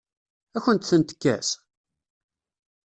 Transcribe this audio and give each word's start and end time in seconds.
Ad 0.55 0.57
akent-ten-tekkes? 0.61 1.49